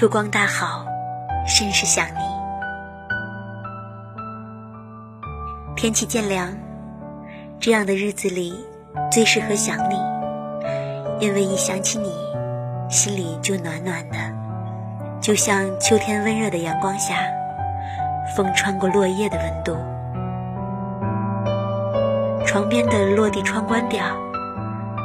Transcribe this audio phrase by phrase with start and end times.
[0.00, 0.86] 秋光大好，
[1.46, 2.20] 甚是想你。
[5.76, 6.48] 天气渐凉，
[7.60, 8.64] 这样的日子里
[9.12, 9.96] 最适合想你，
[11.20, 12.14] 因为一想起你，
[12.88, 14.16] 心里就暖暖的，
[15.20, 17.16] 就像秋天温热的阳光下，
[18.34, 19.76] 风穿过落叶的温度。
[22.46, 24.02] 床边的落地窗关掉，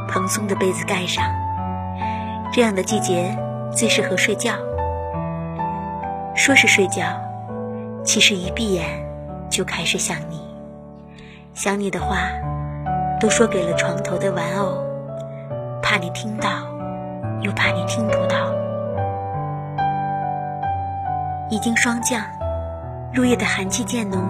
[0.07, 1.25] 蓬松的被子盖上。
[2.53, 3.37] 这样的季节
[3.73, 4.53] 最适合睡觉。
[6.45, 7.07] 说是睡觉，
[8.03, 8.85] 其实一闭眼
[9.49, 10.39] 就开始想你。
[11.55, 12.29] 想你的话，
[13.19, 14.77] 都说给了床头的玩偶，
[15.81, 16.47] 怕你听到，
[17.41, 18.53] 又怕你听不到。
[21.49, 22.21] 已经霜降，
[23.11, 24.23] 入夜的寒气渐浓，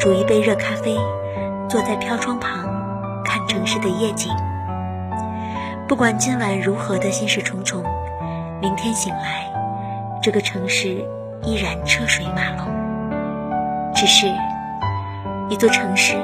[0.00, 0.98] 煮一杯热咖啡。
[1.68, 2.66] 坐在飘窗旁，
[3.24, 4.34] 看城市的夜景。
[5.86, 7.84] 不管今晚如何的心事重重，
[8.60, 9.48] 明天醒来，
[10.20, 11.04] 这个城市
[11.46, 12.66] 依然车水马龙。
[13.94, 14.26] 只是，
[15.48, 16.14] 一座城市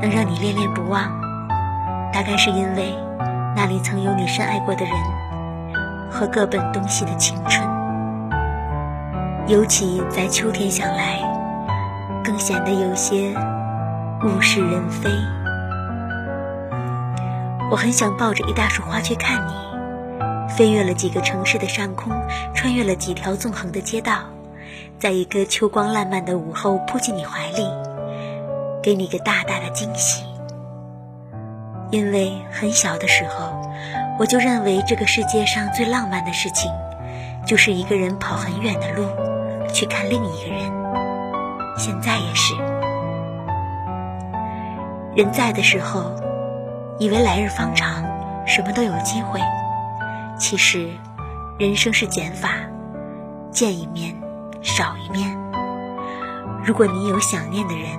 [0.00, 1.10] 能让你恋恋不忘，
[2.12, 2.94] 大概是因为
[3.54, 4.94] 那里曾有你深爱过的人
[6.10, 7.68] 和各奔东西的青春。
[9.48, 11.18] 尤其在秋天想来，
[12.24, 13.34] 更显得有些。
[14.24, 15.10] 物是人非，
[17.72, 19.52] 我很想抱着一大束花去看你，
[20.48, 22.12] 飞越了几个城市的上空，
[22.54, 24.20] 穿越了几条纵横的街道，
[25.02, 27.66] 在一个秋光烂漫的午后扑进你怀里，
[28.80, 30.22] 给你个大大的惊喜。
[31.90, 33.52] 因为很小的时候，
[34.20, 36.70] 我就认为这个世界上最浪漫的事情，
[37.44, 39.08] 就是一个人跑很远的路
[39.72, 40.70] 去看另一个人。
[41.76, 42.54] 现在也是。
[45.16, 46.12] 人在的时候，
[47.00, 48.04] 以为来日方长，
[48.46, 49.40] 什么都有机会。
[50.38, 50.90] 其实，
[51.58, 52.50] 人生是减法，
[53.50, 54.14] 见一面
[54.62, 55.36] 少一面。
[56.64, 57.90] 如果你有想念的人，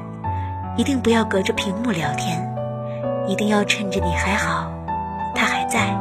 [0.77, 2.41] 一定不要隔着屏幕聊天，
[3.27, 4.71] 一定要趁着你还好，
[5.35, 5.95] 他还在，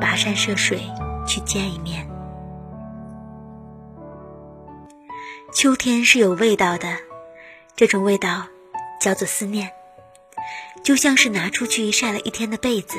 [0.00, 0.80] 跋山涉水
[1.26, 2.08] 去见一面。
[5.52, 6.96] 秋天是有味道的，
[7.76, 8.44] 这种味道
[9.00, 9.70] 叫做思念。
[10.82, 12.96] 就像是拿出去晒了一天的被子，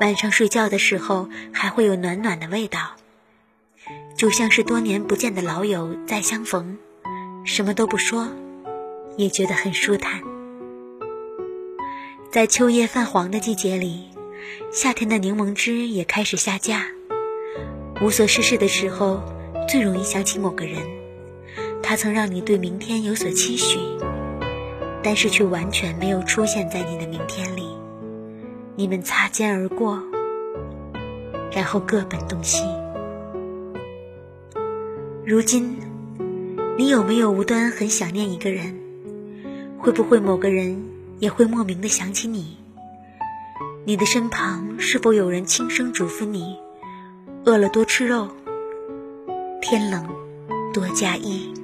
[0.00, 2.80] 晚上睡觉的时候还会有暖暖的味道。
[4.22, 6.78] 就像是多年不见的老友再相逢，
[7.42, 8.28] 什么都不说，
[9.16, 10.22] 也觉得很舒坦。
[12.30, 14.04] 在秋叶泛黄的季节里，
[14.70, 16.86] 夏天的柠檬汁也开始下架。
[18.00, 19.20] 无所事事的时候，
[19.68, 20.80] 最容易想起某个人，
[21.82, 23.80] 他曾让你对明天有所期许。
[25.02, 27.66] 但是却完全没有出现在你的明天里，
[28.76, 30.00] 你们擦肩而过，
[31.50, 32.62] 然后各奔东西。
[35.24, 35.76] 如今，
[36.76, 38.76] 你有没有无端很想念一个人？
[39.78, 40.84] 会不会某个人
[41.20, 42.56] 也会莫名的想起你？
[43.84, 46.56] 你的身旁是否有人轻声嘱咐你：
[47.44, 48.28] 饿了多吃肉，
[49.60, 50.08] 天冷
[50.74, 51.54] 多加衣？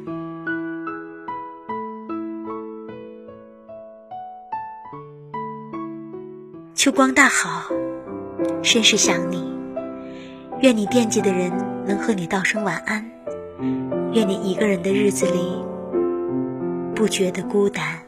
[6.76, 7.64] 秋光大好，
[8.62, 9.52] 甚是想你。
[10.60, 11.52] 愿你惦记的人
[11.84, 13.17] 能和你道声晚安。
[14.12, 15.64] 愿你一个人的日子里
[16.94, 18.07] 不觉得孤单。